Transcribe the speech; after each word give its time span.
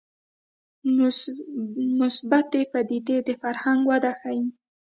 مثبتې 1.99 2.61
پدیدې 2.71 3.17
د 3.27 3.29
فرهنګ 3.41 3.79
وده 3.89 4.11
ښيي 4.19 4.43